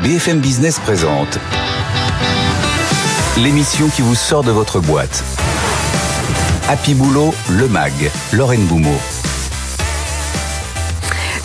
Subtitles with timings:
[0.00, 1.40] BFM Business présente
[3.36, 5.24] l'émission qui vous sort de votre boîte.
[6.68, 7.92] Happy Boulot, le MAG,
[8.32, 8.96] Lorraine Boumeau.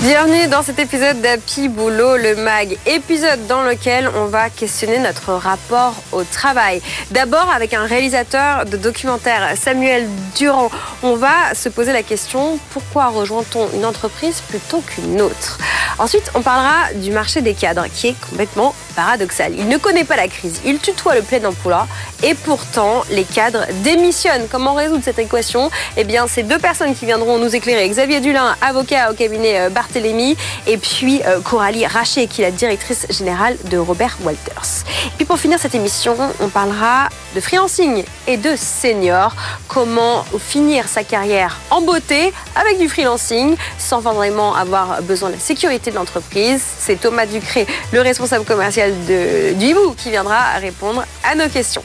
[0.04, 5.32] Bienvenue dans cet épisode d'Happy Boulot, le MAG, épisode dans lequel on va questionner notre
[5.32, 6.82] rapport au travail.
[7.12, 10.70] D'abord avec un réalisateur de documentaire, Samuel Durand.
[11.04, 15.58] On va se poser la question, pourquoi rejoint-on une entreprise plutôt qu'une autre?
[15.98, 19.54] Ensuite, on parlera du marché des cadres, qui est complètement paradoxal.
[19.58, 21.88] Il ne connaît pas la crise, il tutoie le plein emploi,
[22.24, 24.48] et pourtant, les cadres démissionnent.
[24.50, 25.70] Comment résoudre cette équation?
[25.98, 27.88] Eh bien, c'est deux personnes qui viendront nous éclairer.
[27.90, 30.38] Xavier Dulin, avocat au cabinet euh, Barthélémy,
[30.68, 34.86] et puis euh, Coralie Raché, qui est la directrice générale de Robert Walters.
[35.08, 39.36] Et puis pour finir cette émission, on parlera de freelancing et de senior.
[39.68, 45.40] Comment finir sa carrière en beauté avec du freelancing sans vraiment avoir besoin de la
[45.40, 46.62] sécurité de l'entreprise?
[46.80, 51.84] C'est Thomas Ducré, le responsable commercial de, du qui viendra répondre à nos questions.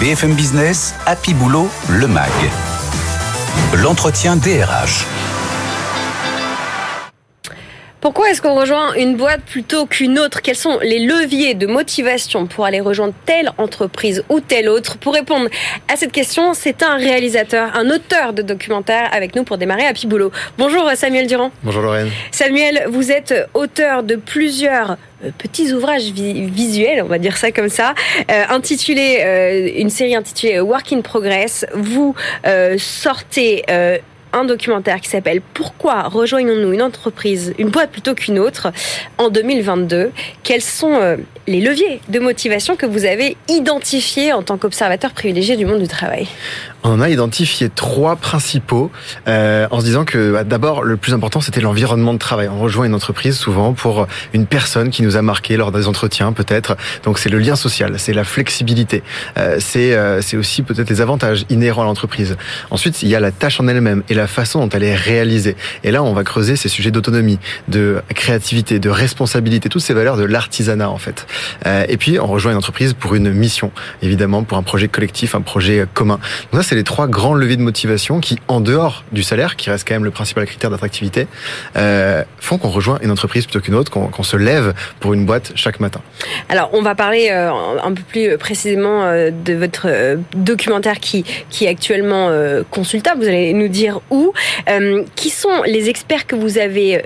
[0.00, 2.30] BFM Business, Happy Boulot, le MAG.
[3.74, 5.04] L'entretien DRH.
[8.04, 10.42] Pourquoi est-ce qu'on rejoint une boîte plutôt qu'une autre?
[10.42, 14.98] Quels sont les leviers de motivation pour aller rejoindre telle entreprise ou telle autre?
[14.98, 15.48] Pour répondre
[15.88, 19.94] à cette question, c'est un réalisateur, un auteur de documentaire avec nous pour démarrer à
[19.94, 20.32] Piboulot.
[20.58, 21.50] Bonjour Samuel Durand.
[21.62, 22.10] Bonjour Lorraine.
[22.30, 27.70] Samuel, vous êtes auteur de plusieurs euh, petits ouvrages visuels, on va dire ça comme
[27.70, 27.94] ça,
[28.30, 31.64] euh, intitulé euh, une série intitulée Work in Progress.
[31.72, 32.14] Vous
[32.76, 33.64] sortez
[34.34, 38.72] un documentaire qui s'appelle Pourquoi rejoignons-nous une entreprise, une boîte plutôt qu'une autre
[39.16, 40.10] en 2022
[40.42, 45.56] Quels sont euh, les leviers de motivation que vous avez identifiés en tant qu'observateur privilégié
[45.56, 46.26] du monde du travail?
[46.84, 48.92] On a identifié trois principaux
[49.26, 52.48] euh, en se disant que bah, d'abord le plus important c'était l'environnement de travail.
[52.48, 56.32] On rejoint une entreprise souvent pour une personne qui nous a marqué lors des entretiens
[56.32, 56.76] peut-être.
[57.02, 59.02] Donc c'est le lien social, c'est la flexibilité,
[59.38, 62.36] euh, c'est euh, c'est aussi peut-être les avantages inhérents à l'entreprise.
[62.70, 65.56] Ensuite il y a la tâche en elle-même et la façon dont elle est réalisée.
[65.84, 70.18] Et là on va creuser ces sujets d'autonomie, de créativité, de responsabilité, toutes ces valeurs
[70.18, 71.26] de l'artisanat en fait.
[71.66, 75.34] Euh, et puis on rejoint une entreprise pour une mission, évidemment pour un projet collectif,
[75.34, 76.20] un projet commun.
[76.74, 80.04] Les trois grands leviers de motivation qui, en dehors du salaire, qui reste quand même
[80.04, 81.26] le principal critère d'attractivité,
[81.76, 85.52] euh, font qu'on rejoint une entreprise plutôt qu'une autre, qu'on se lève pour une boîte
[85.54, 86.00] chaque matin.
[86.48, 87.50] Alors, on va parler euh,
[87.82, 89.88] un peu plus précisément euh, de votre
[90.34, 92.30] documentaire qui, qui est actuellement
[92.70, 93.22] consultable.
[93.22, 94.32] Vous allez nous dire où.
[95.14, 97.02] qui sont les experts que vous avez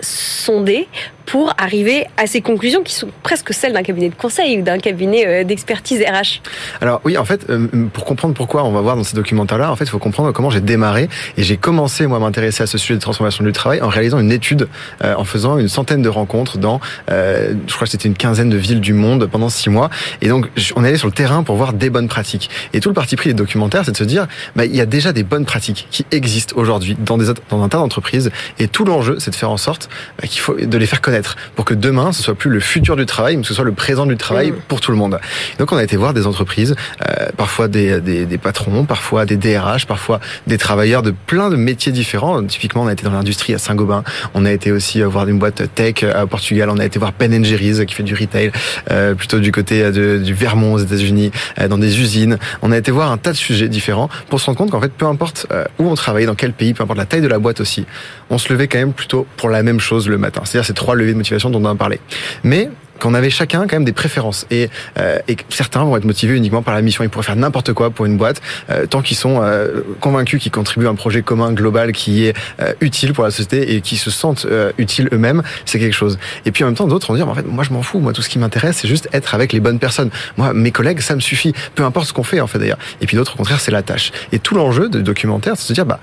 [0.00, 0.88] sondés
[1.30, 4.78] pour arriver à ces conclusions qui sont presque celles d'un cabinet de conseil ou d'un
[4.78, 6.42] cabinet euh, d'expertise RH
[6.80, 9.76] Alors oui, en fait, euh, pour comprendre pourquoi on va voir dans ces documentaires-là, en
[9.76, 12.78] fait, il faut comprendre comment j'ai démarré et j'ai commencé moi à m'intéresser à ce
[12.78, 14.66] sujet de transformation du travail en réalisant une étude,
[15.04, 18.56] euh, en faisant une centaine de rencontres dans, je crois que c'était une quinzaine de
[18.56, 19.88] villes du monde pendant six mois.
[20.22, 22.50] Et donc, on est allé sur le terrain pour voir des bonnes pratiques.
[22.72, 24.26] Et tout le parti pris des documentaires, c'est de se dire,
[24.56, 27.68] bah, il y a déjà des bonnes pratiques qui existent aujourd'hui dans, des, dans un
[27.68, 28.32] tas d'entreprises.
[28.58, 29.88] Et tout l'enjeu, c'est de faire en sorte
[30.20, 31.19] bah, qu'il faut de les faire connaître
[31.54, 33.72] pour que demain, ce soit plus le futur du travail, mais que ce soit le
[33.72, 34.56] présent du travail mm.
[34.68, 35.18] pour tout le monde.
[35.58, 36.74] Donc on a été voir des entreprises,
[37.08, 41.56] euh, parfois des, des, des, patrons, parfois des DRH, parfois des travailleurs de plein de
[41.56, 42.42] métiers différents.
[42.44, 44.04] Typiquement, on a été dans l'industrie à Saint-Gobain,
[44.34, 47.44] on a été aussi voir une boîte tech à Portugal, on a été voir Ben
[47.44, 48.52] Jerry's qui fait du retail,
[48.90, 52.38] euh, plutôt du côté de, du Vermont aux États-Unis, euh, dans des usines.
[52.62, 54.92] On a été voir un tas de sujets différents pour se rendre compte qu'en fait,
[54.92, 57.38] peu importe euh, où on travaillait, dans quel pays, peu importe la taille de la
[57.38, 57.86] boîte aussi,
[58.30, 60.42] on se levait quand même plutôt pour la même chose le matin.
[60.44, 62.00] C'est-à-dire ces trois leviers de motivation dont on a parlé.
[62.44, 66.36] Mais qu'on avait chacun quand même des préférences et, euh, et certains vont être motivés
[66.36, 67.02] uniquement par la mission.
[67.02, 70.52] Ils pourraient faire n'importe quoi pour une boîte euh, tant qu'ils sont euh, convaincus qu'ils
[70.52, 73.96] contribuent à un projet commun global qui est euh, utile pour la société et qui
[73.96, 75.42] se sentent euh, utiles eux-mêmes.
[75.64, 76.18] C'est quelque chose.
[76.44, 77.98] Et puis en même temps, d'autres vont dire en fait, moi je m'en fous.
[77.98, 80.10] Moi tout ce qui m'intéresse, c'est juste être avec les bonnes personnes.
[80.36, 81.54] Moi mes collègues, ça me suffit.
[81.74, 82.78] Peu importe ce qu'on fait en fait d'ailleurs.
[83.00, 84.12] Et puis d'autres au contraire, c'est la tâche.
[84.32, 86.00] Et tout l'enjeu de documentaire, c'est de se dire bah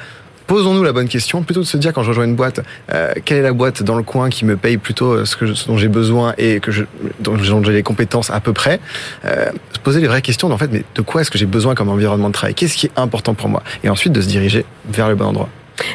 [0.48, 3.38] posons-nous la bonne question, plutôt de se dire quand je rejoins une boîte, euh, quelle
[3.38, 5.90] est la boîte dans le coin qui me paye plutôt euh, ce, que dont j'ai
[5.90, 6.60] besoin et
[7.20, 8.80] dont j'ai les compétences à peu près.
[9.26, 11.76] Euh, se poser les vraies questions, en fait, mais de quoi est-ce que j'ai besoin
[11.76, 12.56] comme environnement de travail?
[12.56, 13.62] Qu'est-ce qui est important pour moi?
[13.84, 15.50] Et ensuite de se diriger vers le bon endroit.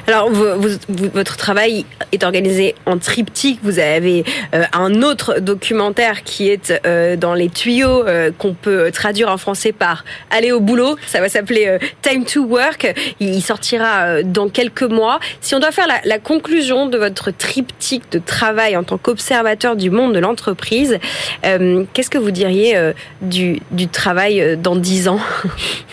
[0.07, 3.59] Alors, votre travail est organisé en triptyque.
[3.63, 4.25] Vous avez
[4.55, 9.39] euh, un autre documentaire qui est euh, dans les tuyaux, euh, qu'on peut traduire en
[9.39, 10.97] français par Aller au boulot.
[11.07, 12.95] Ça va s'appeler Time to Work.
[13.21, 15.21] Il sortira dans quelques mois.
[15.41, 19.91] Si on doit faire la, conclusion de votre triptyque de travail en tant qu'observateur du
[19.91, 20.99] monde de l'entreprise,
[21.43, 22.77] qu'est-ce que vous diriez
[23.21, 25.21] du, travail dans dix ans?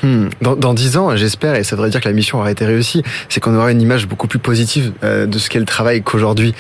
[0.01, 0.30] Hmm.
[0.42, 3.39] Dans dix ans, j'espère, et ça devrait dire que la mission aura été réussie, c'est
[3.39, 6.53] qu'on aura une une image beaucoup plus positive de ce qu'est le qu'aujourd'hui.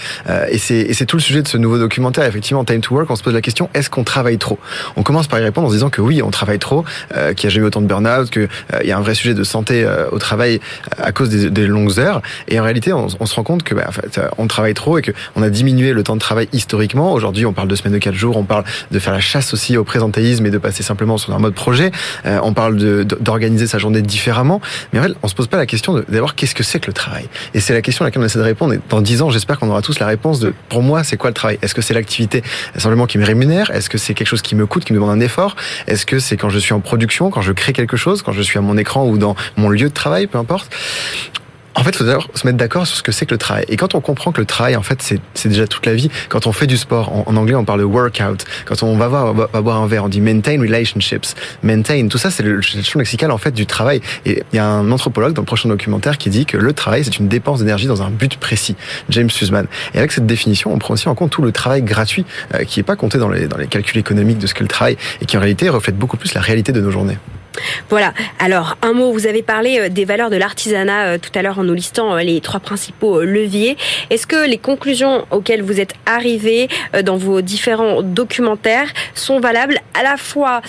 [0.49, 2.25] et c'est tout le sujet de ce nouveau documentaire.
[2.25, 4.57] Effectivement, Time to Work, on se pose la question est-ce qu'on travaille trop?
[4.95, 7.45] On commence par y répondre en se disant que oui, on travaille trop, qu'il n'y
[7.45, 8.47] a jamais eu autant de burn-out, qu'il
[8.83, 10.61] y a un vrai sujet de santé au travail
[10.97, 12.21] à cause des, longues heures.
[12.47, 15.01] Et en réalité, on, se rend compte que bah, en fait, on travaille trop et
[15.01, 17.13] qu'on a diminué le temps de travail historiquement.
[17.13, 19.77] Aujourd'hui, on parle de semaines de 4 jours, on parle de faire la chasse aussi
[19.77, 21.91] au présentéisme et de passer simplement sur un mode projet.
[22.25, 24.61] Euh, on parle d'organiser sa journée différemment.
[24.93, 26.93] Mais en fait, on se pose pas la question d'avoir qu'est-ce que c'est que le
[26.93, 27.08] travail?
[27.53, 28.73] Et c'est la question à laquelle on essaie de répondre.
[28.73, 31.29] Et dans 10 ans, j'espère qu'on aura tous la réponse de, pour moi, c'est quoi
[31.29, 31.59] le travail?
[31.61, 32.43] Est-ce que c'est l'activité
[32.77, 33.71] simplement qui me rémunère?
[33.71, 35.55] Est-ce que c'est quelque chose qui me coûte, qui me demande un effort?
[35.87, 38.41] Est-ce que c'est quand je suis en production, quand je crée quelque chose, quand je
[38.41, 40.73] suis à mon écran ou dans mon lieu de travail, peu importe?
[41.75, 43.65] En fait, il faut d'abord se mettre d'accord sur ce que c'est que le travail.
[43.69, 45.01] Et quand on comprend que le travail, en fait,
[45.33, 46.09] c'est déjà toute la vie.
[46.27, 48.45] Quand on fait du sport, en, anglais, on parle de workout.
[48.65, 52.07] Quand on va, voir, boire un verre, on dit maintain relationships, maintain.
[52.07, 54.01] Tout ça, c'est le, champ lexical en fait du travail.
[54.25, 57.03] Et il y a un anthropologue dans le prochain documentaire qui dit que le travail,
[57.03, 58.75] c'est une dépense d'énergie dans un but précis.
[59.09, 59.67] James Sussman.
[59.93, 62.25] Et avec cette définition, on prend aussi en compte tout le travail gratuit
[62.55, 64.67] euh, qui n'est pas compté dans les, dans les calculs économiques de ce qu'est le
[64.67, 67.17] travail et qui en réalité reflète beaucoup plus la réalité de nos journées.
[67.89, 68.13] Voilà.
[68.39, 71.59] Alors, un mot, vous avez parlé euh, des valeurs de l'artisanat euh, tout à l'heure
[71.59, 73.77] en nous listant euh, les trois principaux leviers.
[74.09, 76.67] Est-ce que les conclusions auxquelles vous êtes arrivés
[77.03, 80.61] dans vos différents documentaires sont valables à la fois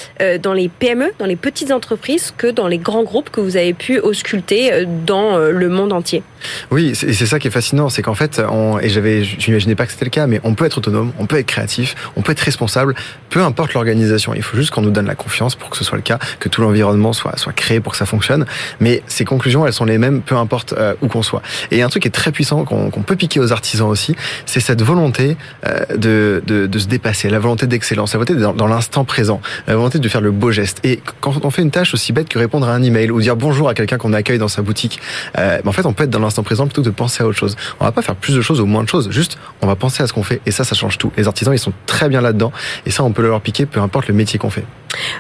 [0.43, 3.75] dans les PME, dans les petites entreprises, que dans les grands groupes que vous avez
[3.75, 6.23] pu ausculter dans le monde entier?
[6.71, 9.93] Oui, c'est ça qui est fascinant, c'est qu'en fait, on, et j'avais, j'imaginais pas que
[9.93, 12.41] c'était le cas, mais on peut être autonome, on peut être créatif, on peut être
[12.41, 12.95] responsable,
[13.29, 14.35] peu importe l'organisation.
[14.35, 16.49] Il faut juste qu'on nous donne la confiance pour que ce soit le cas, que
[16.49, 18.47] tout l'environnement soit, soit créé pour que ça fonctionne.
[18.81, 21.43] Mais ces conclusions, elles sont les mêmes, peu importe euh, où qu'on soit.
[21.71, 24.15] Et un truc qui est très puissant, qu'on peut piquer aux artisans aussi,
[24.47, 28.53] c'est cette volonté euh, de, de, de, se dépasser, la volonté d'excellence, la volonté dans,
[28.53, 30.81] dans l'instant présent, la volonté de faire le beau geste.
[30.85, 33.37] Et quand on fait une tâche aussi bête que répondre à un email ou dire
[33.37, 35.01] bonjour à quelqu'un qu'on accueille dans sa boutique,
[35.39, 37.39] euh, en fait, on peut être dans l'instant présent plutôt que de penser à autre
[37.39, 37.57] chose.
[37.81, 40.03] On va pas faire plus de choses ou moins de choses, juste on va penser
[40.03, 40.41] à ce qu'on fait.
[40.47, 41.13] Et ça, ça change tout.
[41.17, 42.53] Les artisans, ils sont très bien là-dedans.
[42.87, 44.65] Et ça, on peut leur piquer, peu importe le métier qu'on fait.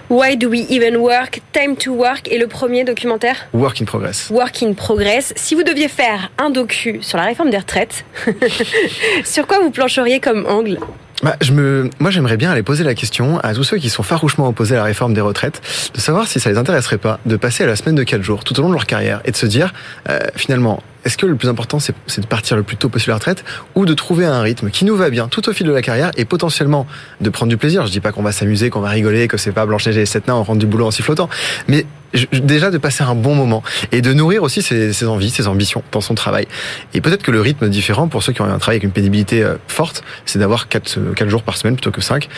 [0.08, 1.40] Why do we even work?
[1.52, 4.28] Time to work et le premier documentaire Work in Progress.
[4.30, 5.32] Work in Progress.
[5.36, 8.04] Si vous deviez faire un docu sur la réforme des retraites,
[9.24, 10.78] sur quoi vous plancheriez comme angle?
[11.22, 14.02] Bah, je me, moi, j'aimerais bien aller poser la question à tous ceux qui sont
[14.02, 15.60] farouchement opposés à la réforme des retraites,
[15.92, 18.42] de savoir si ça les intéresserait pas de passer à la semaine de 4 jours
[18.42, 19.74] tout au long de leur carrière et de se dire,
[20.08, 23.14] euh, finalement, est-ce que le plus important, c'est de partir le plus tôt possible à
[23.14, 23.44] la retraite
[23.74, 26.10] ou de trouver un rythme qui nous va bien tout au fil de la carrière
[26.16, 26.86] et potentiellement
[27.20, 27.86] de prendre du plaisir?
[27.86, 30.06] Je dis pas qu'on va s'amuser, qu'on va rigoler, que c'est pas Blanche-Neige et les
[30.06, 31.28] sept nains, on rentre du boulot en sifflotant,
[31.68, 31.86] mais
[32.32, 33.62] déjà de passer un bon moment
[33.92, 36.46] et de nourrir aussi ses, envies, ses ambitions dans son travail.
[36.94, 39.42] Et peut-être que le rythme différent pour ceux qui ont un travail avec une pénibilité
[39.42, 42.28] euh, forte, c'est d'avoir 4, 4 jours par semaine plutôt que 5.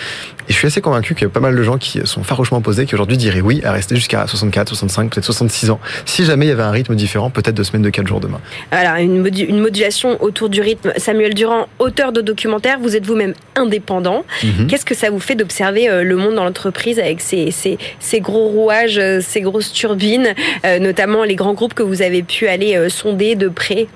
[0.49, 2.59] Et je suis assez convaincu qu'il y a pas mal de gens qui sont farouchement
[2.59, 5.81] opposés qui aujourd'hui diraient oui à rester jusqu'à 64, 65, peut-être 66 ans.
[6.05, 8.41] Si jamais il y avait un rythme différent, peut-être de semaines de 4 jours demain.
[8.71, 10.93] Alors, une, une, modulation autour du rythme.
[10.97, 14.25] Samuel Durand, auteur de documentaire, vous êtes vous-même indépendant.
[14.43, 14.67] Mhm.
[14.67, 18.21] Qu'est-ce que ça vous fait d'observer euh, le monde dans l'entreprise avec ces, ces, ces,
[18.21, 22.49] gros rouages, euh, ces grosses turbines, euh, notamment les grands groupes que vous avez pu
[22.49, 23.87] aller sonder de près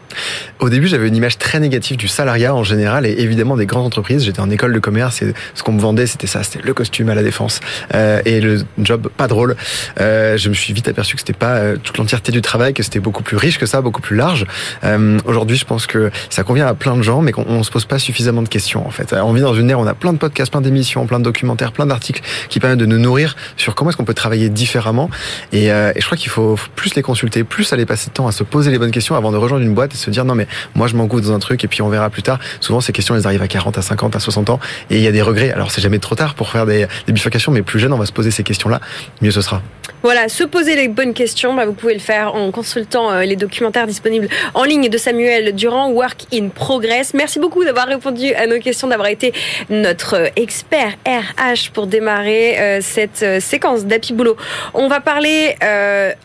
[0.61, 3.87] Au début, j'avais une image très négative du salariat en général et évidemment des grandes
[3.87, 4.25] entreprises.
[4.25, 7.09] J'étais en école de commerce et ce qu'on me vendait, c'était ça, c'était le costume
[7.09, 7.61] à la défense
[7.93, 9.57] et le job pas drôle.
[9.99, 13.23] je me suis vite aperçu que c'était pas toute l'entièreté du travail, que c'était beaucoup
[13.23, 14.47] plus riche que ça, beaucoup plus large.
[14.85, 17.85] Euh, aujourd'hui, je pense que ça convient à plein de gens, mais qu'on se pose
[17.85, 19.13] pas suffisamment de questions en fait.
[19.13, 21.25] On vit dans une ère où on a plein de podcasts, plein d'émissions, plein de
[21.25, 25.11] documentaires, plein d'articles qui permettent de nous nourrir sur comment est-ce qu'on peut travailler différemment.
[25.57, 28.33] Euh, et je crois qu'il faut plus les consulter, plus aller passer de temps à
[28.33, 30.47] se poser les bonnes questions avant de rejoindre une boîte et se dire non mais
[30.75, 32.39] moi je m'engoutte dans un truc et puis on verra plus tard.
[32.61, 34.61] Souvent ces questions elles arrivent à 40, à 50, à 60 ans
[34.91, 35.51] et il y a des regrets.
[35.53, 38.07] Alors c'est jamais trop tard pour faire des, des bifurcations, mais plus jeune on va
[38.07, 38.81] se poser ces questions-là,
[39.23, 39.63] mieux ce sera.
[40.07, 43.35] Voilà, se poser les bonnes questions, bah, vous pouvez le faire en consultant euh, les
[43.35, 47.13] documentaires disponibles en ligne de Samuel Durand, Work in Progress.
[47.13, 49.33] Merci beaucoup d'avoir répondu à nos questions, d'avoir été
[49.69, 54.37] notre euh, expert RH pour démarrer euh, cette séquence d'Happy Boulot.
[54.75, 55.57] On va parler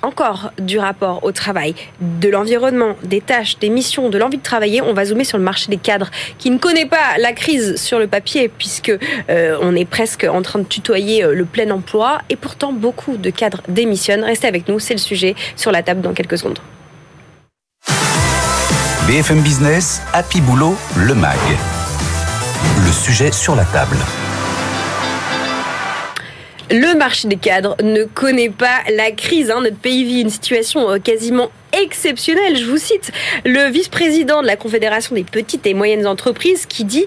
[0.04, 4.82] encore du rapport au travail, de l'environnement, des tâches, des missions, de l'envie de travailler.
[4.84, 7.98] On va zoomer sur le marché des cadres qui ne connaît pas la crise sur
[7.98, 8.92] le papier puisque
[9.30, 13.64] on est presque en train de tutoyer le plein emploi et pourtant beaucoup de cadres
[13.72, 14.24] démissionne.
[14.24, 16.60] Restez avec nous, c'est le sujet sur la table dans quelques secondes.
[19.08, 21.40] BFM Business, Happy Boulot, le MAG.
[22.86, 23.98] Le sujet sur la table.
[26.70, 29.52] Le marché des cadres ne connaît pas la crise.
[29.52, 29.62] Hein.
[29.62, 32.58] Notre pays vit une situation euh, quasiment exceptionnelle.
[32.58, 33.12] Je vous cite
[33.46, 37.06] le vice-président de la Confédération des petites et moyennes entreprises qui dit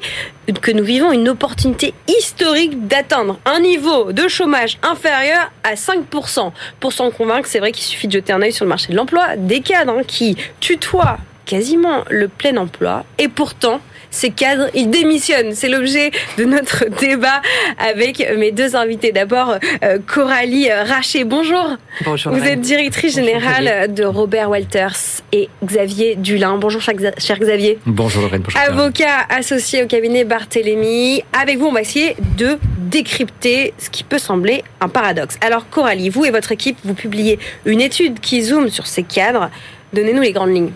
[0.60, 6.52] que nous vivons une opportunité historique d'atteindre un niveau de chômage inférieur à 5%.
[6.80, 8.96] Pour s'en convaincre, c'est vrai qu'il suffit de jeter un œil sur le marché de
[8.96, 13.04] l'emploi des cadres hein, qui tutoient quasiment le plein emploi.
[13.18, 13.80] Et pourtant,
[14.14, 15.54] ces cadres, ils démissionnent.
[15.54, 17.42] C'est l'objet de notre débat
[17.78, 19.12] avec mes deux invités.
[19.12, 21.24] D'abord, euh, Coralie Raché.
[21.24, 21.76] Bonjour.
[22.04, 22.32] Bonjour.
[22.32, 26.56] Vous êtes directrice générale de Robert Walters et Xavier Dulin.
[26.58, 27.78] Bonjour, cher Xavier.
[27.86, 28.42] Bonjour Lorraine.
[28.42, 28.60] Bonjour.
[28.60, 31.24] Avocat associé au cabinet Barthélémy.
[31.32, 35.36] Avec vous, on va essayer de décrypter ce qui peut sembler un paradoxe.
[35.40, 39.50] Alors, Coralie, vous et votre équipe, vous publiez une étude qui zoome sur ces cadres.
[39.92, 40.72] Donnez-nous les grandes lignes.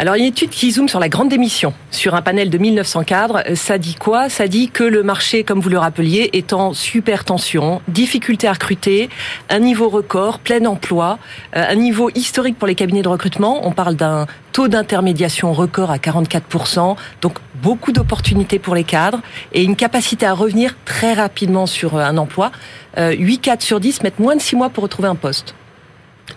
[0.00, 3.42] Alors, une étude qui zoome sur la grande démission, sur un panel de 1900 cadres,
[3.56, 4.28] ça dit quoi?
[4.28, 8.52] Ça dit que le marché, comme vous le rappeliez, est en super tension, difficulté à
[8.52, 9.10] recruter,
[9.48, 11.18] un niveau record, plein emploi,
[11.56, 13.66] euh, un niveau historique pour les cabinets de recrutement.
[13.66, 19.20] On parle d'un taux d'intermédiation record à 44%, donc beaucoup d'opportunités pour les cadres
[19.52, 22.52] et une capacité à revenir très rapidement sur euh, un emploi.
[22.96, 25.56] 8 euh, cadres sur 10 mettent moins de 6 mois pour retrouver un poste.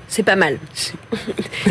[0.07, 0.57] C'est pas mal.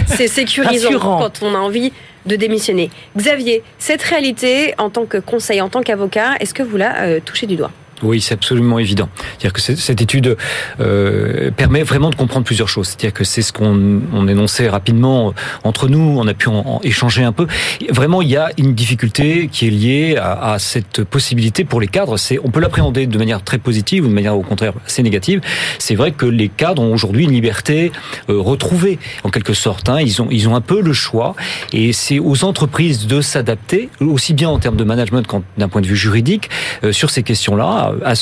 [0.07, 1.93] C'est sécurisant quand on a envie
[2.27, 2.91] de démissionner.
[3.17, 7.21] Xavier, cette réalité, en tant que conseil, en tant qu'avocat, est-ce que vous la euh,
[7.25, 7.73] touchez du doigt?
[8.03, 9.09] Oui, c'est absolument évident.
[9.39, 10.37] C'est-à-dire que cette étude
[10.81, 12.89] euh, permet vraiment de comprendre plusieurs choses.
[12.89, 17.23] C'est-à-dire que c'est ce qu'on on énonçait rapidement entre nous, on a pu en, échanger
[17.23, 17.47] un peu.
[17.91, 21.89] Vraiment, il y a une difficulté qui est liée à, à cette possibilité pour les
[21.89, 22.17] cadres.
[22.17, 25.41] C'est, on peut l'appréhender de manière très positive ou de manière au contraire assez négative.
[25.79, 27.93] C'est vrai que les cadres ont aujourd'hui une liberté
[28.29, 29.89] euh, retrouvée en quelque sorte.
[29.89, 30.01] Hein.
[30.01, 31.35] Ils ont ils ont un peu le choix
[31.73, 35.81] et c'est aux entreprises de s'adapter aussi bien en termes de management qu'en d'un point
[35.81, 36.51] de vue juridique
[36.85, 38.15] euh, sur ces questions-là à,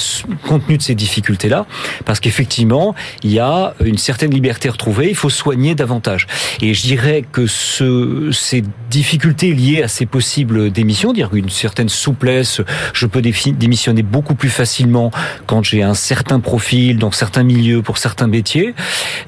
[0.47, 1.67] compte tenu de ces difficultés-là,
[2.05, 6.27] parce qu'effectivement, il y a une certaine liberté retrouvée, il faut soigner davantage.
[6.61, 11.89] Et je dirais que ce, ces difficultés liées à ces possibles démissions, dire une certaine
[11.89, 12.61] souplesse,
[12.93, 15.11] je peux démissionner beaucoup plus facilement
[15.47, 18.75] quand j'ai un certain profil dans certains milieux pour certains métiers,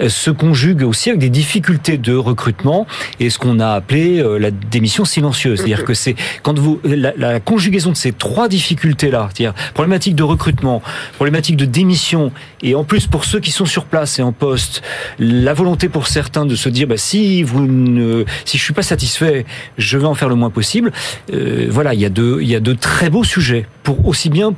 [0.00, 2.86] euh, se conjugue aussi avec des difficultés de recrutement
[3.18, 5.58] et ce qu'on a appelé euh, la démission silencieuse.
[5.58, 10.22] C'est-à-dire que c'est quand vous la, la conjugaison de ces trois difficultés-là, c'est-à-dire problématique de
[10.30, 10.82] recrutement,
[11.14, 12.32] problématique de démission,
[12.62, 14.82] et en plus pour ceux qui sont sur place et en poste,
[15.18, 18.82] la volonté pour certains de se dire bah, si vous ne, si je suis pas
[18.82, 19.44] satisfait,
[19.78, 20.92] je vais en faire le moins possible.
[21.32, 24.30] Euh, voilà, il y a de, il y a de très beaux sujets pour aussi
[24.30, 24.54] bien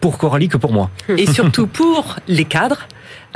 [0.00, 0.90] pour Coralie que pour moi.
[1.08, 2.86] Et surtout pour les cadres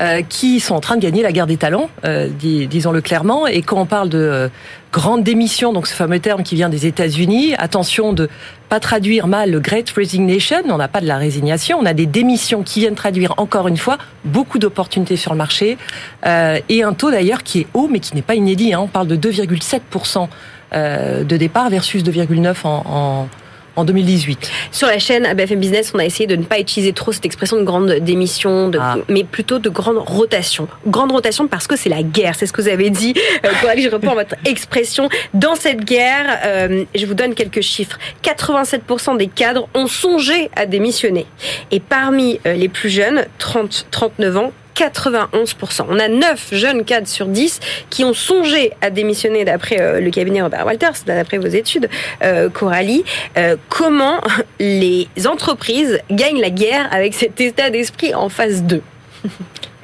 [0.00, 3.49] euh, qui sont en train de gagner la guerre des talents, euh, disons-le clairement.
[3.49, 4.49] Et quand on parle de euh,
[4.93, 8.28] grande démission, donc ce fameux terme qui vient des États-Unis, attention de
[8.69, 10.59] pas traduire mal le Great Resignation.
[10.69, 13.76] On n'a pas de la résignation, on a des démissions qui viennent traduire encore une
[13.76, 15.78] fois beaucoup d'opportunités sur le marché
[16.25, 18.75] et un taux d'ailleurs qui est haut mais qui n'est pas inédit.
[18.75, 18.81] Hein.
[18.83, 20.28] On parle de 2,7%
[20.73, 23.28] de départ versus 2,9 en, en
[23.78, 24.50] en 2018.
[24.73, 27.56] Sur la chaîne BFM Business, on a essayé de ne pas utiliser trop cette expression
[27.56, 28.97] de grande démission, de, ah.
[29.08, 30.68] mais plutôt de grande rotation.
[30.87, 33.14] Grande rotation parce que c'est la guerre, c'est ce que vous avez dit.
[33.44, 35.08] Euh, je reprends votre expression.
[35.35, 37.99] Dans cette guerre, euh, je vous donne quelques chiffres.
[38.25, 41.26] 87% des cadres ont songé à démissionner.
[41.70, 45.87] Et parmi euh, les plus jeunes, 30-39 ans, 91%.
[45.88, 47.58] On a 9 jeunes cadres sur 10
[47.90, 51.88] qui ont songé à démissionner d'après euh, le cabinet Robert Walters, d'après vos études,
[52.23, 53.04] euh, Coralie.
[53.37, 54.20] Euh, comment
[54.61, 58.82] les entreprises gagnent la guerre avec cet état d'esprit en phase 2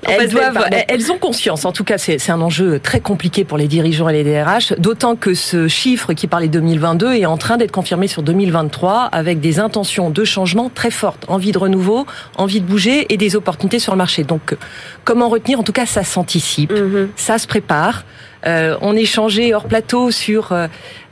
[0.08, 1.64] elles, doivent, elles ont conscience.
[1.64, 5.16] En tout cas, c'est un enjeu très compliqué pour les dirigeants et les DRH, d'autant
[5.16, 9.40] que ce chiffre qui parlait de 2022 est en train d'être confirmé sur 2023 avec
[9.40, 12.06] des intentions de changement très fortes, envie de renouveau,
[12.36, 14.24] envie de bouger et des opportunités sur le marché.
[14.24, 14.56] Donc,
[15.04, 15.58] comment retenir?
[15.58, 17.08] En tout cas, ça s'anticipe, mm-hmm.
[17.16, 18.04] ça se prépare.
[18.46, 20.66] Euh, on échangeait hors plateau sur euh,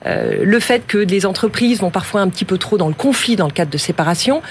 [0.06, 3.36] euh, le fait que les entreprises vont parfois un petit peu trop dans le conflit
[3.36, 4.42] dans le cadre de séparation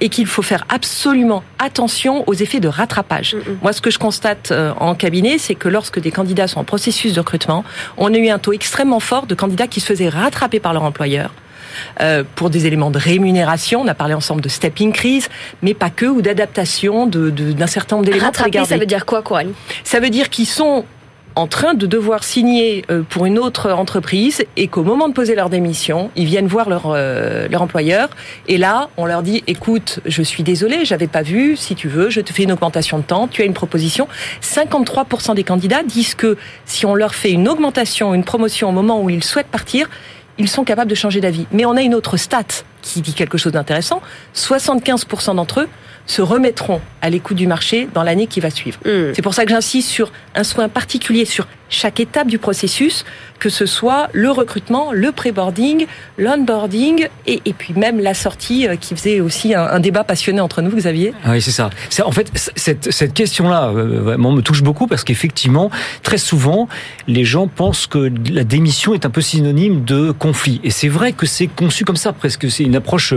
[0.00, 3.36] et qu'il faut faire absolument attention aux effets de rattrapage.
[3.62, 7.12] Moi, ce que je constate en cabinet, c'est que lorsque des candidats sont en processus
[7.12, 7.64] de recrutement,
[7.98, 10.82] on a eu un taux extrêmement fort de candidats qui se faisaient rattraper par leur
[10.82, 11.34] employeur.
[12.34, 13.82] pour des éléments de rémunération.
[13.82, 15.28] On a parlé ensemble de step increase,
[15.62, 18.26] mais pas que, ou d'adaptation d'un de, certain nombre d'éléments.
[18.26, 19.52] Rattraper, ça veut dire quoi, Coralie?
[19.84, 20.84] Ça veut dire qu'ils sont
[21.40, 25.34] en train de devoir signer euh, pour une autre entreprise et qu'au moment de poser
[25.34, 28.10] leur démission, ils viennent voir leur, euh, leur employeur
[28.46, 32.10] et là, on leur dit écoute, je suis désolé, j'avais pas vu, si tu veux,
[32.10, 34.06] je te fais une augmentation de temps, tu as une proposition.
[34.42, 39.00] 53% des candidats disent que si on leur fait une augmentation, une promotion au moment
[39.00, 39.88] où ils souhaitent partir,
[40.36, 41.46] ils sont capables de changer d'avis.
[41.52, 42.44] Mais on a une autre stat
[42.82, 44.02] qui dit quelque chose d'intéressant.
[44.34, 45.68] 75% d'entre eux
[46.10, 48.78] se remettront à l'écoute du marché dans l'année qui va suivre.
[48.84, 49.12] Hmm.
[49.14, 53.04] C'est pour ça que j'insiste sur un soin particulier sur chaque étape du processus,
[53.38, 55.86] que ce soit le recrutement, le pré-boarding,
[56.18, 60.40] l'onboarding et, et puis même la sortie euh, qui faisait aussi un, un débat passionné
[60.40, 61.14] entre nous, Xavier.
[61.24, 61.70] Ah oui, c'est ça.
[62.04, 65.70] En fait, cette, cette question-là euh, vraiment me touche beaucoup parce qu'effectivement,
[66.02, 66.68] très souvent,
[67.06, 70.60] les gens pensent que la démission est un peu synonyme de conflit.
[70.64, 72.50] Et c'est vrai que c'est conçu comme ça, presque.
[72.50, 73.14] C'est une approche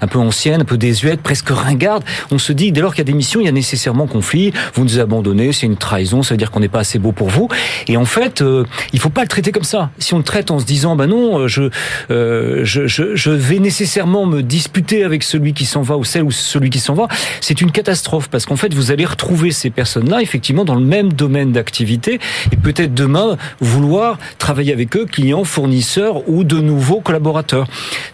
[0.00, 2.04] un peu ancienne, un peu désuète, presque ringarde.
[2.30, 4.52] On se dit, dès lors qu'il y a démission, il y a nécessairement conflit.
[4.74, 7.28] Vous nous abandonnez, c'est une trahison, ça veut dire qu'on n'est pas assez beau pour
[7.28, 7.48] vous.
[7.88, 9.90] Et en fait, euh, il faut pas le traiter comme ça.
[9.98, 11.70] Si on le traite en se disant, bah non, euh, je,
[12.10, 16.30] euh, je, je, vais nécessairement me disputer avec celui qui s'en va ou celle ou
[16.30, 17.08] celui qui s'en va,
[17.40, 21.12] c'est une catastrophe parce qu'en fait, vous allez retrouver ces personnes-là effectivement dans le même
[21.12, 22.18] domaine d'activité
[22.52, 27.66] et peut-être demain vouloir travailler avec eux, clients, fournisseurs ou de nouveaux collaborateurs.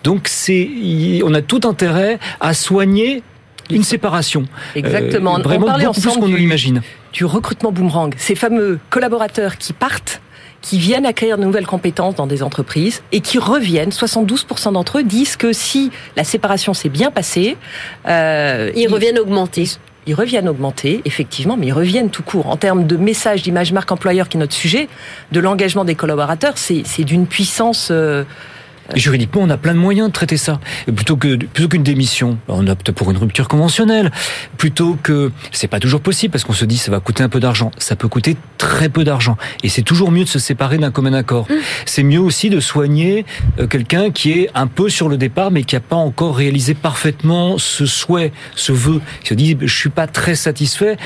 [0.05, 0.69] Donc c'est,
[1.25, 3.23] on a tout intérêt à soigner
[3.71, 4.45] une séparation.
[4.75, 5.38] Exactement.
[5.38, 6.83] Euh, vraiment on parlait beaucoup plus qu'on ne l'imagine.
[7.12, 10.21] Du recrutement boomerang, ces fameux collaborateurs qui partent
[10.61, 13.90] qui viennent acquérir de nouvelles compétences dans des entreprises et qui reviennent.
[13.90, 17.57] 72% d'entre eux disent que si la séparation s'est bien passée,
[18.07, 19.69] euh, ils, ils reviennent augmenter
[20.07, 22.49] ils reviennent augmenter, effectivement, mais ils reviennent tout court.
[22.49, 24.88] En termes de message, d'image marque employeur, qui est notre sujet,
[25.31, 28.25] de l'engagement des collaborateurs, c'est d'une puissance euh,
[28.94, 30.61] juridiquement, on a plein de moyens de traiter ça.
[30.87, 34.11] Et plutôt que plutôt qu'une démission, on opte pour une rupture conventionnelle.
[34.58, 37.40] Plutôt que c'est pas toujours possible parce qu'on se dit ça va coûter un peu
[37.40, 37.70] d'argent.
[37.78, 39.37] Ça peut coûter très peu d'argent.
[39.62, 41.46] Et c'est toujours mieux de se séparer d'un commun accord.
[41.50, 41.54] Mmh.
[41.87, 43.25] C'est mieux aussi de soigner
[43.58, 46.75] euh, quelqu'un qui est un peu sur le départ mais qui a pas encore réalisé
[46.75, 49.00] parfaitement ce souhait, ce vœu.
[49.22, 50.96] Qui se dit je suis pas très satisfait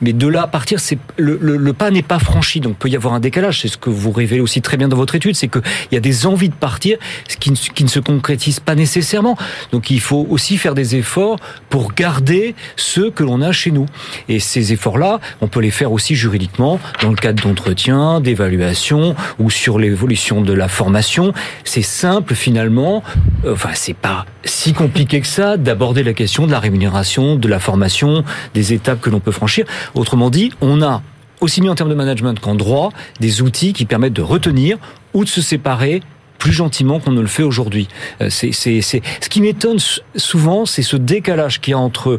[0.00, 2.88] mais de là à partir, c'est le, le, le, pas n'est pas franchi, donc peut
[2.88, 3.62] y avoir un décalage.
[3.62, 5.62] C'est ce que vous révélez aussi très bien dans votre étude, c'est qu'il
[5.92, 6.98] y a des envies de partir
[7.40, 9.36] qui ne, qui ne se concrétisent pas nécessairement.
[9.72, 11.38] Donc il faut aussi faire des efforts
[11.70, 13.86] pour garder ceux que l'on a chez nous.
[14.28, 19.50] Et ces efforts-là, on peut les faire aussi juridiquement dans le cadre d'entretien, d'évaluation ou
[19.50, 21.32] sur l'évolution de la formation.
[21.64, 23.02] C'est simple finalement.
[23.48, 27.58] Enfin, c'est pas si compliqué que ça d'aborder la question de la rémunération, de la
[27.58, 28.24] formation,
[28.54, 29.66] des étapes que l'on peut franchir.
[29.94, 31.02] Autrement dit, on a
[31.40, 34.78] aussi bien en termes de management qu'en droit, des outils qui permettent de retenir
[35.14, 36.02] ou de se séparer
[36.38, 37.88] plus gentiment qu'on ne le fait aujourd'hui.
[38.20, 39.78] Euh, c'est, c'est, c'est, ce qui m'étonne
[40.14, 42.18] souvent, c'est ce décalage qu'il y a entre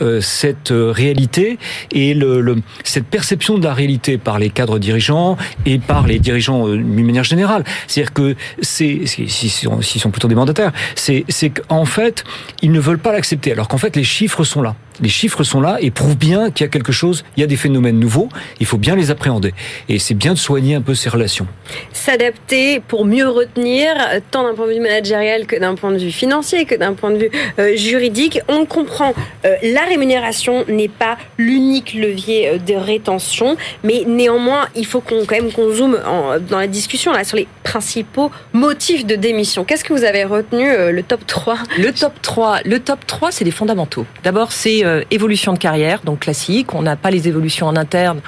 [0.00, 1.58] euh, cette euh, réalité
[1.92, 6.18] et le, le, cette perception de la réalité par les cadres dirigeants et par les
[6.18, 7.64] dirigeants d'une manière générale.
[7.86, 12.24] C'est-à-dire que c'est, s'ils sont, plutôt des mandataires, c'est qu'en fait,
[12.62, 15.60] ils ne veulent pas l'accepter, alors qu'en fait, les chiffres sont là les chiffres sont
[15.60, 18.28] là et prouvent bien qu'il y a quelque chose, il y a des phénomènes nouveaux,
[18.60, 19.54] il faut bien les appréhender.
[19.88, 21.46] Et c'est bien de soigner un peu ces relations.
[21.92, 23.94] S'adapter pour mieux retenir,
[24.30, 27.10] tant d'un point de vue managérial que d'un point de vue financier, que d'un point
[27.10, 28.40] de vue euh, juridique.
[28.48, 34.86] On comprend, euh, la rémunération n'est pas l'unique levier euh, de rétention, mais néanmoins, il
[34.86, 39.06] faut qu'on quand même qu'on zoome en, dans la discussion là sur les principaux motifs
[39.06, 39.64] de démission.
[39.64, 43.44] Qu'est-ce que vous avez retenu le top 3 Le top 3, le top 3 c'est
[43.44, 44.06] les fondamentaux.
[44.24, 46.74] D'abord, c'est euh, évolution de carrière, donc classique.
[46.74, 48.20] On n'a pas les évolutions en interne.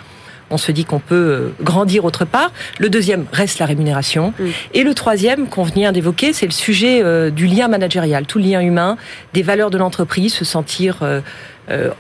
[0.50, 2.52] On se dit qu'on peut euh, grandir autre part.
[2.78, 4.32] Le deuxième reste la rémunération.
[4.38, 4.44] Mm.
[4.74, 8.44] Et le troisième qu'on vient d'évoquer, c'est le sujet euh, du lien managérial, tout le
[8.44, 8.96] lien humain,
[9.32, 11.00] des valeurs de l'entreprise, se sentir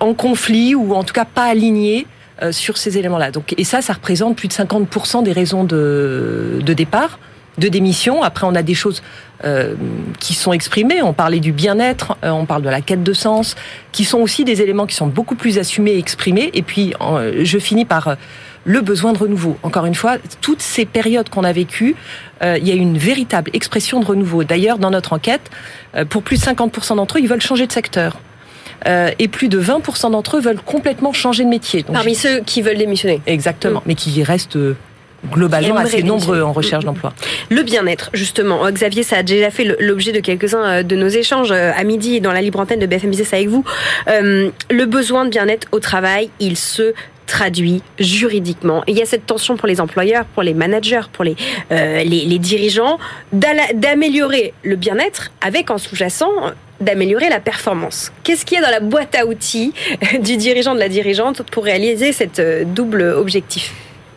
[0.00, 2.06] en conflit ou en tout cas pas aligné
[2.50, 3.30] sur ces éléments-là.
[3.30, 7.20] Donc, et ça, ça représente plus de 50% des raisons de, de départ
[7.60, 8.22] de démission.
[8.24, 9.02] Après, on a des choses
[9.44, 9.74] euh,
[10.18, 11.02] qui sont exprimées.
[11.02, 13.54] On parlait du bien-être, euh, on parle de la quête de sens,
[13.92, 16.50] qui sont aussi des éléments qui sont beaucoup plus assumés et exprimés.
[16.54, 18.16] Et puis, euh, je finis par
[18.64, 19.56] le besoin de renouveau.
[19.62, 21.96] Encore une fois, toutes ces périodes qu'on a vécues,
[22.42, 24.44] il y a une véritable expression de renouveau.
[24.44, 25.50] D'ailleurs, dans notre enquête,
[26.10, 28.18] pour plus de 50% d'entre eux, ils veulent changer de secteur.
[28.86, 31.82] et plus de 20% d'entre eux veulent complètement changer de métier.
[31.82, 33.22] Donc, Parmi ceux qui veulent démissionner.
[33.26, 34.58] Exactement, mais qui restent
[35.28, 37.12] globalement assez nombreux en recherche d'emploi.
[37.50, 38.64] Le bien-être, justement.
[38.64, 41.84] Euh, Xavier, ça a déjà fait l'objet de quelques-uns euh, de nos échanges euh, à
[41.84, 43.64] midi dans la libre antenne de BFM Business avec vous.
[44.08, 46.94] le besoin de bien-être au travail, il se
[47.26, 48.82] traduit juridiquement.
[48.88, 51.36] il y a cette tension pour les employeurs, pour les managers, pour les,
[51.70, 52.98] les, les dirigeants,
[53.32, 56.30] d'améliorer le bien-être avec en sous-jacent
[56.80, 58.10] d'améliorer la performance.
[58.24, 59.74] Qu'est-ce qu'il y a dans la boîte à outils
[60.20, 62.40] du dirigeant de la dirigeante pour réaliser cette
[62.72, 63.72] double objectif?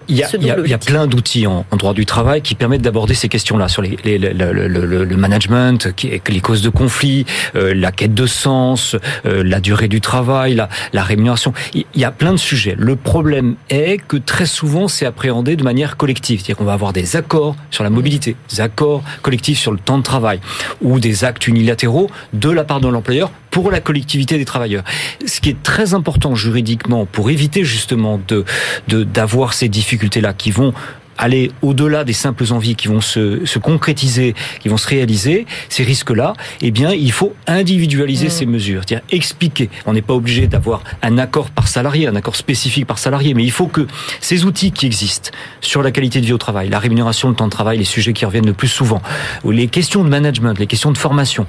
[0.07, 2.05] Il y, a, il, y a, il y a, plein d'outils en, en, droit du
[2.05, 4.67] travail qui permettent d'aborder ces questions-là sur les, les, le, le,
[5.05, 10.01] le, management, les causes de conflit, euh, la quête de sens, euh, la durée du
[10.01, 11.53] travail, la, la rémunération.
[11.73, 12.75] Il y a plein de sujets.
[12.77, 16.93] Le problème est que très souvent c'est appréhendé de manière collective, c'est-à-dire qu'on va avoir
[16.93, 20.39] des accords sur la mobilité, des accords collectifs sur le temps de travail,
[20.81, 24.83] ou des actes unilatéraux de la part de l'employeur pour la collectivité des travailleurs.
[25.27, 28.43] Ce qui est très important juridiquement pour éviter justement de
[28.87, 30.73] d'avoir ces difficultés là qui vont
[31.19, 35.83] aller au-delà des simples envies qui vont se, se, concrétiser, qui vont se réaliser, ces
[35.83, 38.31] risques-là, eh bien, il faut individualiser mmh.
[38.31, 39.69] ces mesures, c'est-à-dire expliquer.
[39.85, 43.43] On n'est pas obligé d'avoir un accord par salarié, un accord spécifique par salarié, mais
[43.43, 43.85] il faut que
[44.21, 45.29] ces outils qui existent
[45.61, 48.13] sur la qualité de vie au travail, la rémunération, le temps de travail, les sujets
[48.13, 49.03] qui reviennent le plus souvent,
[49.43, 51.45] ou les questions de management, les questions de formation,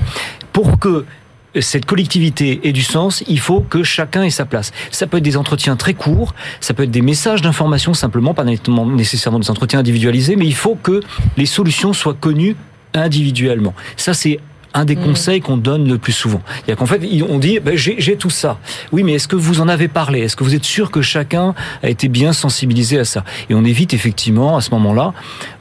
[0.52, 1.06] pour que
[1.60, 4.72] cette collectivité ait du sens, il faut que chacun ait sa place.
[4.90, 8.44] Ça peut être des entretiens très courts, ça peut être des messages d'information simplement, pas
[8.44, 11.00] nécessairement des entretiens individualisés, mais il faut que
[11.36, 12.56] les solutions soient connues
[12.94, 13.74] individuellement.
[13.96, 14.40] Ça, c'est
[14.74, 15.04] un des mmh.
[15.04, 16.42] conseils qu'on donne le plus souvent.
[16.66, 18.58] Il y a qu'en fait, on dit, ben, j'ai tout ça.
[18.90, 20.20] Oui, mais est-ce que vous en avez parlé?
[20.20, 23.24] Est-ce que vous êtes sûr que chacun a été bien sensibilisé à ça?
[23.48, 25.14] Et on évite effectivement à ce moment-là,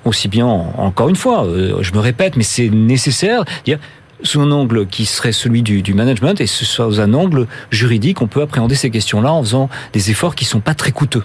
[0.04, 3.78] aussi bien, encore une fois, euh, je me répète, mais c'est nécessaire, dire
[4.24, 8.22] sous un angle qui serait celui du, management et ce soit sous un angle juridique,
[8.22, 11.24] on peut appréhender ces questions-là en faisant des efforts qui sont pas très coûteux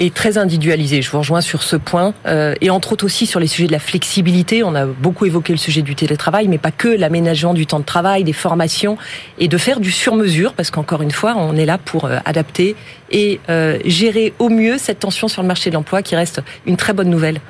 [0.00, 1.02] et très individualisé.
[1.02, 2.14] Je vous rejoins sur ce point.
[2.26, 4.62] Euh, et entre autres aussi sur les sujets de la flexibilité.
[4.62, 7.84] On a beaucoup évoqué le sujet du télétravail, mais pas que l'aménagement du temps de
[7.84, 8.96] travail, des formations,
[9.38, 12.76] et de faire du sur-mesure, parce qu'encore une fois, on est là pour euh, adapter
[13.10, 16.76] et euh, gérer au mieux cette tension sur le marché de l'emploi qui reste une
[16.76, 17.40] très bonne nouvelle.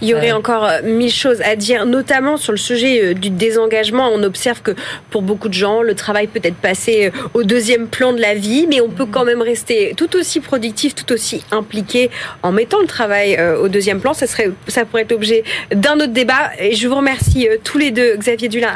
[0.00, 4.08] Il y aurait encore mille choses à dire, notamment sur le sujet du désengagement.
[4.14, 4.74] On observe que
[5.10, 8.66] pour beaucoup de gens, le travail peut être passé au deuxième plan de la vie,
[8.68, 11.91] mais on peut quand même rester tout aussi productif, tout aussi impliqué
[12.42, 14.12] en mettant le travail euh, au deuxième plan.
[14.14, 14.26] Ça,
[14.84, 16.50] pourrait être l'objet d'un autre débat.
[16.60, 18.72] Je vous remercie euh, tous les deux, Xavier Dulin,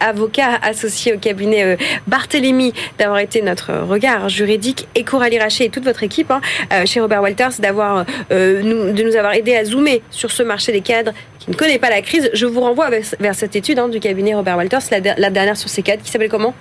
[0.00, 5.70] avocat, associé au cabinet euh, Barthélémy, d'avoir été notre regard juridique, et Coralie Rachet et
[5.70, 6.40] toute votre équipe hein,
[6.84, 11.50] chez Robert Walters, de nous avoir aidé à zoomer sur ce marché des cadres qui
[11.50, 12.30] ne connaît pas la crise.
[12.34, 15.68] Je vous renvoie vers, cette étude hein, du cabinet Robert Walters, la, la dernière sur
[15.68, 16.54] ces cadres, qui s'appelle comment?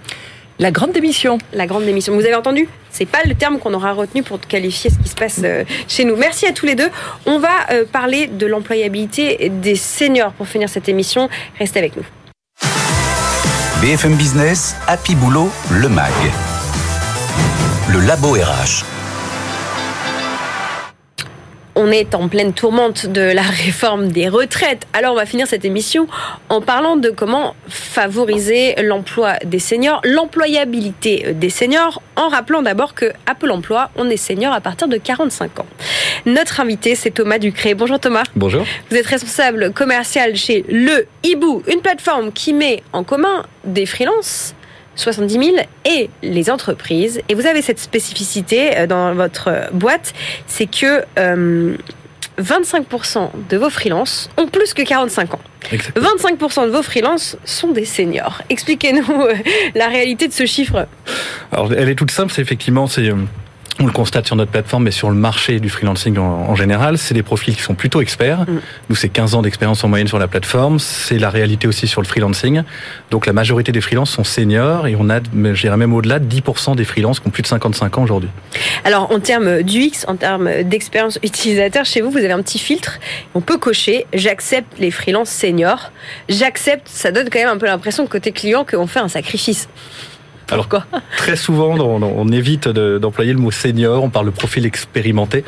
[0.61, 1.39] La grande démission.
[1.53, 2.13] La grande démission.
[2.13, 2.69] Vous avez entendu?
[2.91, 6.05] C'est pas le terme qu'on aura retenu pour qualifier ce qui se passe euh, chez
[6.05, 6.15] nous.
[6.15, 6.89] Merci à tous les deux.
[7.25, 11.27] On va euh, parler de l'employabilité des seniors pour finir cette émission.
[11.59, 12.05] Restez avec nous.
[13.81, 16.13] BFM Business, Happy Boulot, le MAG.
[17.91, 19.00] Le Labo RH
[21.81, 24.85] on est en pleine tourmente de la réforme des retraites.
[24.93, 26.07] Alors on va finir cette émission
[26.49, 33.11] en parlant de comment favoriser l'emploi des seniors, l'employabilité des seniors, en rappelant d'abord que
[33.25, 35.65] à Pôle emploi, on est senior à partir de 45 ans.
[36.27, 37.73] Notre invité, c'est Thomas Ducré.
[37.73, 38.23] Bonjour Thomas.
[38.35, 38.63] Bonjour.
[38.91, 44.53] Vous êtes responsable commercial chez Le Hibou, une plateforme qui met en commun des freelances
[44.95, 45.45] 70 000
[45.85, 47.21] et les entreprises.
[47.29, 50.13] Et vous avez cette spécificité euh, dans votre boîte,
[50.47, 51.03] c'est que
[52.39, 55.39] 25% euh, de vos freelances ont plus que 45 ans.
[55.71, 58.41] 25% de vos freelances sont des seniors.
[58.49, 59.33] Expliquez-nous euh,
[59.75, 60.87] la réalité de ce chiffre.
[61.51, 63.09] Alors, elle est toute simple, c'est effectivement, c'est
[63.79, 67.13] on le constate sur notre plateforme, mais sur le marché du freelancing en, général, c'est
[67.13, 68.41] des profils qui sont plutôt experts.
[68.41, 68.61] Mm.
[68.89, 70.79] Nous, c'est 15 ans d'expérience en moyenne sur la plateforme.
[70.79, 72.63] C'est la réalité aussi sur le freelancing.
[73.09, 76.75] Donc, la majorité des freelances sont seniors et on a, je dirais même au-delà, 10%
[76.75, 78.29] des freelances qui ont plus de 55 ans aujourd'hui.
[78.83, 82.99] Alors, en termes d'UX, en termes d'expérience utilisateur, chez vous, vous avez un petit filtre.
[83.35, 85.91] On peut cocher j'accepte les freelances seniors.
[86.29, 89.67] J'accepte, ça donne quand même un peu l'impression, côté client, qu'on fait un sacrifice.
[90.51, 90.85] Alors quoi
[91.17, 95.43] Très souvent, on, évite d'employer le mot senior, on parle de profil expérimenté,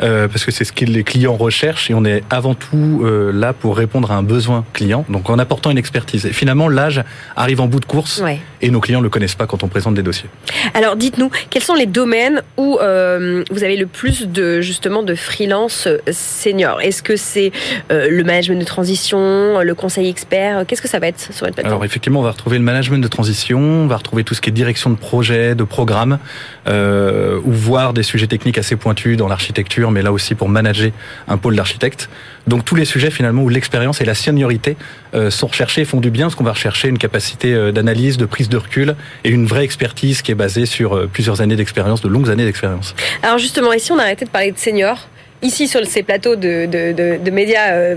[0.00, 3.32] euh, parce que c'est ce que les clients recherchent et on est avant tout euh,
[3.32, 6.26] là pour répondre à un besoin client, donc en apportant une expertise.
[6.26, 7.02] Et finalement, l'âge
[7.36, 8.22] arrive en bout de course
[8.60, 10.28] et nos clients ne le connaissent pas quand on présente des dossiers.
[10.74, 15.14] Alors dites-nous, quels sont les domaines où euh, vous avez le plus de justement de
[15.14, 16.80] freelance senior?
[16.80, 17.52] Est-ce que c'est
[17.90, 20.64] le management de transition, le conseil expert?
[20.66, 21.74] Qu'est-ce que ça va être sur votre plateforme?
[21.74, 24.47] Alors effectivement, on va retrouver le management de transition, on va retrouver tout ce qui
[24.50, 26.18] direction de projet, de programme,
[26.66, 30.90] euh, ou voir des sujets techniques assez pointus dans l'architecture, mais là aussi pour manager
[31.26, 32.08] un pôle d'architecte.
[32.46, 34.76] Donc tous les sujets finalement où l'expérience et la seniorité
[35.14, 38.26] euh, sont recherchés font du bien, parce qu'on va rechercher une capacité euh, d'analyse, de
[38.26, 42.08] prise de recul et une vraie expertise qui est basée sur plusieurs années d'expérience, de
[42.08, 42.94] longues années d'expérience.
[43.22, 45.08] Alors justement, ici on a arrêté de parler de seniors.
[45.40, 47.94] Ici sur ces plateaux de, médias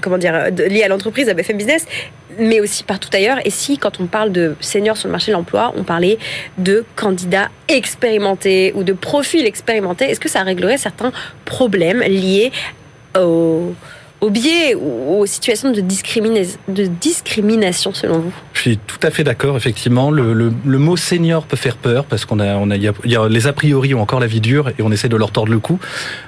[0.00, 1.86] comment dire, liés à l'entreprise, à BFM Business,
[2.38, 3.38] mais aussi partout ailleurs.
[3.44, 6.18] Et si, quand on parle de seniors sur le marché de l'emploi, on parlait
[6.58, 11.12] de candidats expérimentés ou de profils expérimentés, est-ce que ça réglerait certains
[11.44, 12.52] problèmes liés
[13.18, 13.74] au
[14.20, 18.32] aux biais ou aux situations de, de discrimination selon vous?
[18.52, 20.10] Je suis tout à fait d'accord, effectivement.
[20.10, 23.28] Le, le, le, mot senior peut faire peur parce qu'on a, on a, y a,
[23.28, 25.58] les a priori ont encore la vie dure et on essaie de leur tordre le
[25.58, 25.78] cou.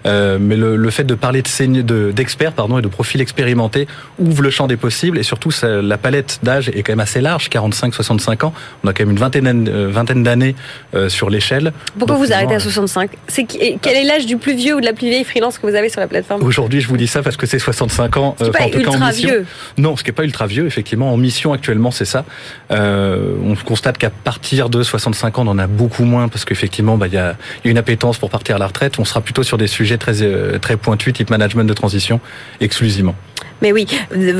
[0.07, 3.87] Euh, mais le, le, fait de parler de d'experts pardon et de profils expérimentés
[4.19, 7.21] ouvre le champ des possibles et surtout ça, la palette d'âge est quand même assez
[7.21, 8.55] large, 45-65 ans.
[8.85, 10.55] On a quand même une vingtaine, euh, vingtaine d'années
[10.95, 11.73] euh, sur l'échelle.
[11.99, 14.95] Pourquoi vous arrêtez à 65 C'est quel est l'âge du plus vieux ou de la
[14.95, 16.43] plus vieille freelance que vous avez sur la plateforme?
[16.43, 17.82] Aujourd'hui, je vous dis ça parce que c'est 65
[18.17, 18.37] ans.
[18.39, 19.47] Ce pas ultra vieux.
[19.79, 22.25] Non, ce qui est pas ultra vieux, effectivement, en mission actuellement, c'est ça.
[22.71, 26.97] Euh, on constate qu'à partir de 65 ans, on en a beaucoup moins parce qu'effectivement,
[26.97, 28.99] bah, il y, a, une appétence pour partir à la retraite.
[28.99, 32.21] On sera plutôt sur des sujets très euh, très pointus, type management de transition,
[32.61, 33.15] exclusivement.
[33.63, 33.87] Mais oui,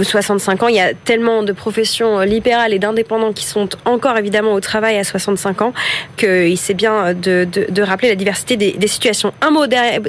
[0.03, 4.19] 65 ans, il y a tellement de professions euh, libérales et d'indépendants qui sont encore
[4.19, 5.73] évidemment au travail à 65 ans
[6.17, 9.33] qu'il c'est bien de, de, de, rappeler la diversité des, des situations.
[9.41, 10.01] Un mot derrière,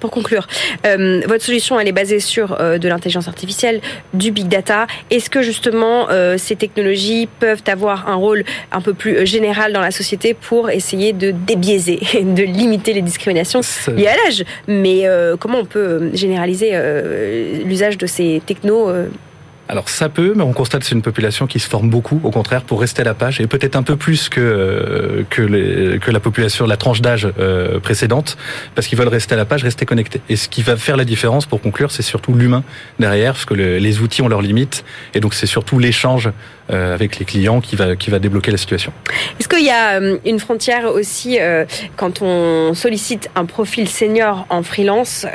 [0.00, 0.46] pour conclure.
[0.84, 3.80] Euh, votre solution, elle est basée sur euh, de l'intelligence artificielle,
[4.14, 4.86] du big data.
[5.10, 9.80] Est-ce que justement euh, ces technologies peuvent avoir un rôle un peu plus général dans
[9.80, 14.44] la société pour essayer de débiaiser, de limiter les discriminations liées à l'âge?
[14.66, 15.04] Mais
[15.38, 16.72] comment on peut généraliser
[17.64, 19.10] l'usage de ces technologies techno
[19.68, 22.30] alors ça peut, mais on constate que c'est une population qui se forme beaucoup, au
[22.30, 25.98] contraire, pour rester à la page, et peut-être un peu plus que euh, que, les,
[25.98, 28.36] que la population, la tranche d'âge euh, précédente,
[28.74, 30.20] parce qu'ils veulent rester à la page, rester connectés.
[30.28, 32.62] Et ce qui va faire la différence, pour conclure, c'est surtout l'humain
[33.00, 36.30] derrière, parce que les outils ont leurs limites, et donc c'est surtout l'échange
[36.70, 38.92] euh, avec les clients qui va qui va débloquer la situation.
[39.40, 41.38] Est-ce qu'il y a une frontière aussi
[41.96, 45.26] quand on sollicite un profil senior en freelance,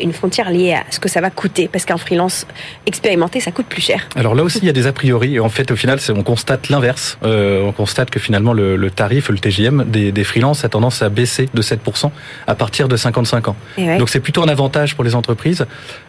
[0.00, 2.46] une frontière liée à ce que ça va coûter, parce qu'un freelance
[2.86, 4.08] expérimenté, ça coûte plus cher.
[4.16, 5.36] Alors là aussi, il y a des a priori.
[5.36, 7.18] Et en fait, au final, on constate l'inverse.
[7.24, 11.02] Euh, on constate que finalement, le, le, tarif, le TGM des, des freelances a tendance
[11.02, 12.10] à baisser de 7%
[12.46, 13.56] à partir de 55 ans.
[13.98, 15.66] Donc c'est plutôt un avantage pour les entreprises,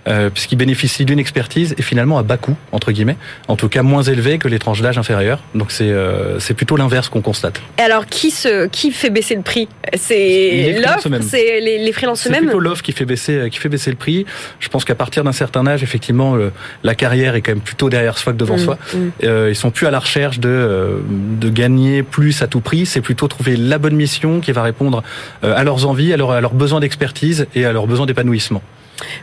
[0.08, 3.84] euh, puisqu'ils bénéficient d'une expertise et finalement à bas coût, entre guillemets, en tout cas
[3.84, 5.41] moins élevé que les tranches d'âge inférieures.
[5.55, 7.62] Donc c'est euh, c'est plutôt l'inverse qu'on constate.
[7.77, 9.67] Et alors, qui, se, qui fait baisser le prix?
[9.95, 13.69] C'est l'offre C'est les, les freelances eux-mêmes C'est plutôt l'offre qui, fait baisser, qui fait
[13.69, 14.25] baisser le prix.
[14.60, 16.38] Je pense qu'à partir d'un certain âge, effectivement,
[16.84, 18.78] la carrière est quand même plutôt derrière soi que devant mm, soi.
[18.93, 18.98] Mm.
[19.24, 22.86] Euh, ils sont plus à la recherche de, euh, de gagner plus à tout prix,
[22.86, 25.04] c'est plutôt trouver la bonne mission qui va répondre
[25.43, 28.62] euh, à leurs envies, à, à leurs besoins d'expertise et à leurs besoins d'épanouissement.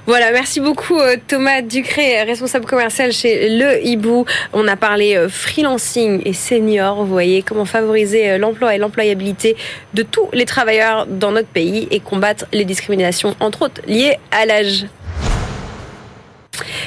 [0.06, 4.24] Voilà, merci beaucoup Thomas Ducré, responsable commercial chez Le Hibou.
[4.54, 9.54] On a parlé freelancing et senior, vous voyez, comment favoriser l'emploi et l'employabilité
[9.92, 14.46] de tous les travailleurs dans notre pays et combattre les discriminations, entre autres liées à
[14.46, 14.86] l'âge.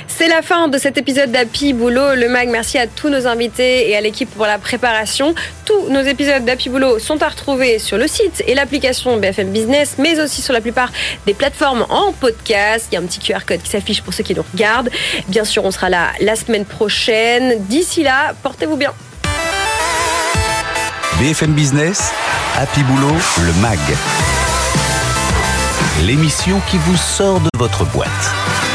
[0.07, 2.49] C'est la fin de cet épisode d'Happy Boulot, le mag.
[2.49, 5.33] Merci à tous nos invités et à l'équipe pour la préparation.
[5.65, 9.95] Tous nos épisodes d'Happy Boulot sont à retrouver sur le site et l'application BFM Business,
[9.97, 10.91] mais aussi sur la plupart
[11.25, 12.87] des plateformes en podcast.
[12.91, 14.89] Il y a un petit QR code qui s'affiche pour ceux qui nous regardent.
[15.27, 17.55] Bien sûr, on sera là la semaine prochaine.
[17.67, 18.93] D'ici là, portez-vous bien.
[21.19, 22.11] BFM Business,
[22.55, 23.79] Happy Boulot, le mag.
[26.05, 28.68] L'émission qui vous sort de votre boîte.